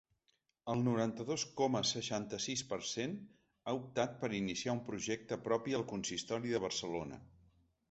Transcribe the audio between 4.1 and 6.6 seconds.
per iniciar un projecte propi al consistori